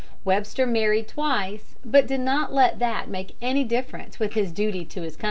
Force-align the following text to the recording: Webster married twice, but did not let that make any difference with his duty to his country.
Webster 0.25 0.65
married 0.65 1.07
twice, 1.09 1.75
but 1.85 2.07
did 2.07 2.21
not 2.21 2.51
let 2.51 2.79
that 2.79 3.07
make 3.07 3.35
any 3.39 3.63
difference 3.63 4.17
with 4.17 4.33
his 4.33 4.51
duty 4.51 4.83
to 4.83 5.03
his 5.03 5.15
country. 5.15 5.19